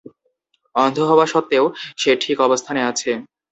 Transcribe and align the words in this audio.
অন্ধ 0.75 0.97
হওয়া 1.01 1.25
স্বত্তেও, 1.25 1.65
সে 1.97 2.11
ঠিক 2.21 2.37
অবস্থানে 2.41 2.81
আছে। 2.83 3.11